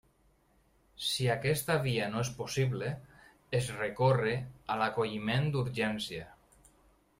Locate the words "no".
2.13-2.23